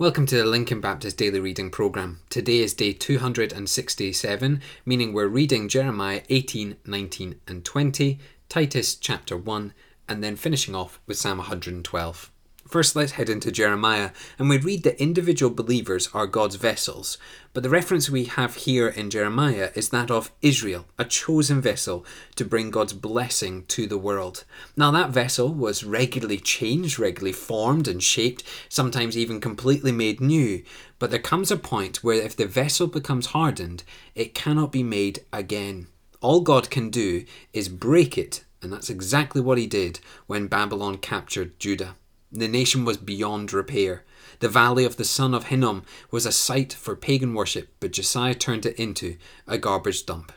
[0.00, 2.20] Welcome to the Lincoln Baptist Daily Reading Programme.
[2.30, 8.18] Today is day 267, meaning we're reading Jeremiah 18, 19, and 20,
[8.48, 9.74] Titus chapter 1,
[10.08, 12.32] and then finishing off with Psalm 112.
[12.70, 17.18] First, let's head into Jeremiah, and we read that individual believers are God's vessels.
[17.52, 22.06] But the reference we have here in Jeremiah is that of Israel, a chosen vessel
[22.36, 24.44] to bring God's blessing to the world.
[24.76, 30.62] Now, that vessel was regularly changed, regularly formed and shaped, sometimes even completely made new.
[31.00, 33.82] But there comes a point where if the vessel becomes hardened,
[34.14, 35.88] it cannot be made again.
[36.20, 39.98] All God can do is break it, and that's exactly what he did
[40.28, 41.96] when Babylon captured Judah.
[42.32, 44.04] The nation was beyond repair.
[44.38, 48.34] The valley of the son of Hinnom was a site for pagan worship, but Josiah
[48.34, 49.16] turned it into
[49.46, 50.32] a garbage dump.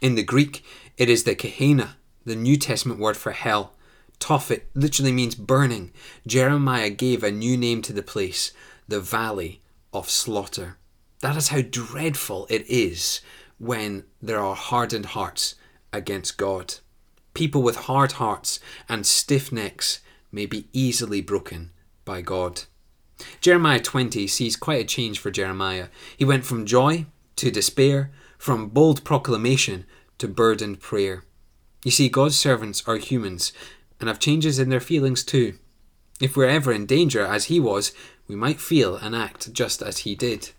[0.00, 0.64] In the Greek,
[0.96, 3.74] it is the Gehenna, the New Testament word for hell.
[4.18, 5.92] Tophet literally means burning.
[6.26, 8.52] Jeremiah gave a new name to the place,
[8.88, 9.60] the Valley
[9.92, 10.78] of Slaughter.
[11.20, 13.20] That is how dreadful it is
[13.58, 15.54] when there are hardened hearts
[15.92, 16.76] against God.
[17.34, 20.00] People with hard hearts and stiff necks
[20.36, 21.70] may be easily broken
[22.04, 22.64] by God.
[23.40, 25.88] Jeremiah 20 sees quite a change for Jeremiah.
[26.14, 27.06] He went from joy
[27.36, 29.86] to despair, from bold proclamation
[30.18, 31.24] to burdened prayer.
[31.84, 33.54] You see, God's servants are humans
[33.98, 35.58] and have changes in their feelings too.
[36.20, 37.92] If we're ever in danger, as he was,
[38.28, 40.50] we might feel and act just as he did.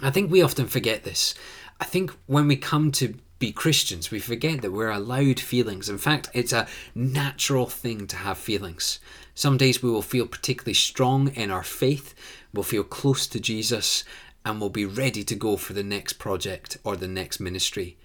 [0.00, 1.34] I think we often forget this.
[1.78, 5.88] I think when we come to be Christians, we forget that we're allowed feelings.
[5.88, 9.00] In fact, it's a natural thing to have feelings.
[9.34, 12.14] Some days we will feel particularly strong in our faith,
[12.52, 14.04] we'll feel close to Jesus,
[14.44, 17.96] and we'll be ready to go for the next project or the next ministry.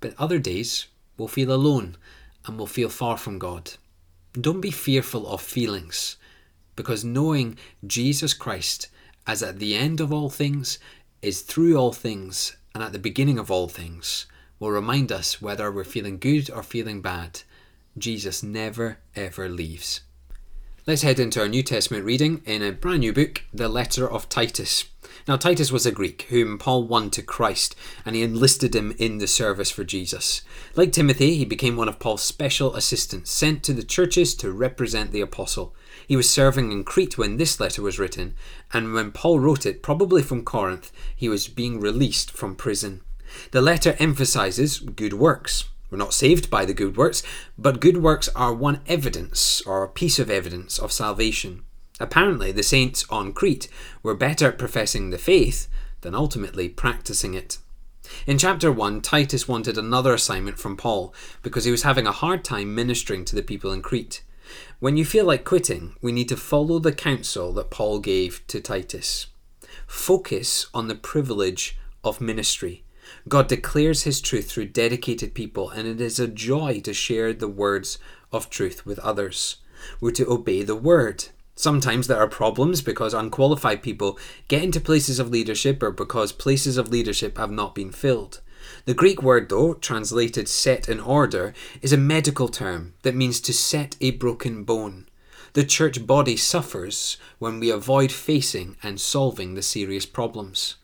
[0.00, 1.96] But other days we'll feel alone
[2.46, 3.72] and we'll feel far from God.
[4.32, 6.16] Don't be fearful of feelings,
[6.76, 8.88] because knowing Jesus Christ
[9.26, 10.78] as at the end of all things,
[11.20, 14.26] is through all things, and at the beginning of all things,
[14.62, 17.40] will remind us whether we're feeling good or feeling bad.
[17.98, 20.02] Jesus never ever leaves.
[20.86, 24.28] Let's head into our New Testament reading in a brand new book, the letter of
[24.28, 24.84] Titus.
[25.26, 27.74] Now, Titus was a Greek whom Paul won to Christ,
[28.06, 30.42] and he enlisted him in the service for Jesus.
[30.76, 35.10] Like Timothy, he became one of Paul's special assistants, sent to the churches to represent
[35.10, 35.74] the apostle.
[36.06, 38.36] He was serving in Crete when this letter was written,
[38.72, 43.00] and when Paul wrote it, probably from Corinth, he was being released from prison.
[43.50, 45.68] The letter emphasizes good works.
[45.90, 47.22] We're not saved by the good works,
[47.58, 51.64] but good works are one evidence or piece of evidence of salvation.
[52.00, 53.68] Apparently, the saints on Crete
[54.02, 55.68] were better at professing the faith
[56.00, 57.58] than ultimately practicing it.
[58.26, 62.44] In chapter 1, Titus wanted another assignment from Paul because he was having a hard
[62.44, 64.22] time ministering to the people in Crete.
[64.80, 68.60] When you feel like quitting, we need to follow the counsel that Paul gave to
[68.60, 69.28] Titus.
[69.86, 72.84] Focus on the privilege of ministry.
[73.28, 77.48] God declares His truth through dedicated people, and it is a joy to share the
[77.48, 77.98] words
[78.32, 79.56] of truth with others.
[80.00, 81.26] We're to obey the word.
[81.54, 84.18] Sometimes there are problems because unqualified people
[84.48, 88.40] get into places of leadership or because places of leadership have not been filled.
[88.84, 91.52] The Greek word, though, translated set in order,
[91.82, 95.08] is a medical term that means to set a broken bone.
[95.54, 100.76] The church body suffers when we avoid facing and solving the serious problems.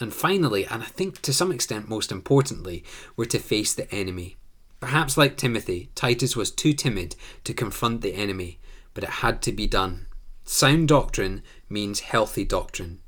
[0.00, 2.82] And finally, and I think to some extent most importantly,
[3.16, 4.36] we're to face the enemy.
[4.80, 8.58] Perhaps like Timothy, Titus was too timid to confront the enemy,
[8.94, 10.06] but it had to be done.
[10.44, 13.00] Sound doctrine means healthy doctrine.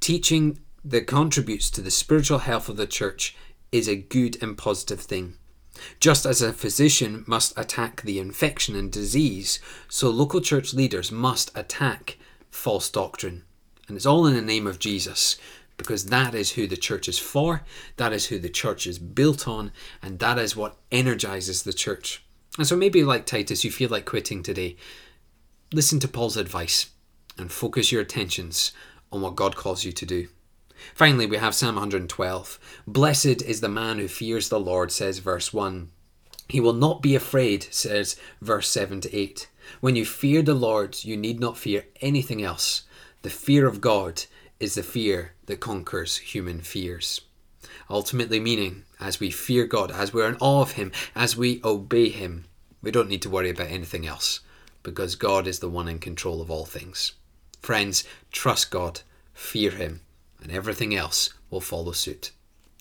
[0.00, 3.36] Teaching that contributes to the spiritual health of the church
[3.70, 5.36] is a good and positive thing.
[6.00, 11.56] Just as a physician must attack the infection and disease, so local church leaders must
[11.56, 12.18] attack
[12.50, 13.44] false doctrine.
[13.86, 15.36] And it's all in the name of Jesus
[15.80, 17.62] because that is who the church is for,
[17.96, 22.22] that is who the church is built on, and that is what energizes the church.
[22.58, 24.76] And so maybe like Titus, you feel like quitting today.
[25.72, 26.90] Listen to Paul's advice
[27.38, 28.72] and focus your attentions
[29.10, 30.28] on what God calls you to do.
[30.94, 32.58] Finally, we have Psalm 112.
[32.86, 35.90] Blessed is the man who fears the Lord, says verse 1.
[36.48, 39.48] He will not be afraid, says verse 7 to 8.
[39.80, 42.82] When you fear the Lord, you need not fear anything else.
[43.22, 44.24] The fear of God
[44.60, 47.22] is the fear that conquers human fears.
[47.88, 52.10] Ultimately, meaning, as we fear God, as we're in awe of Him, as we obey
[52.10, 52.44] Him,
[52.82, 54.40] we don't need to worry about anything else
[54.82, 57.12] because God is the one in control of all things.
[57.60, 59.00] Friends, trust God,
[59.34, 60.02] fear Him,
[60.42, 62.30] and everything else will follow suit.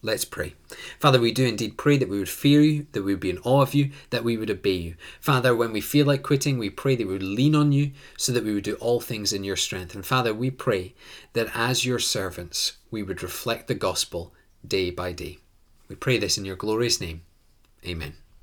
[0.01, 0.53] Let's pray.
[0.97, 3.39] Father, we do indeed pray that we would fear you, that we would be in
[3.39, 4.95] awe of you, that we would obey you.
[5.19, 8.31] Father, when we feel like quitting, we pray that we would lean on you so
[8.31, 9.93] that we would do all things in your strength.
[9.95, 10.93] And Father, we pray
[11.33, 14.33] that as your servants, we would reflect the gospel
[14.65, 15.39] day by day.
[15.89, 17.23] We pray this in your glorious name.
[17.85, 18.15] Amen.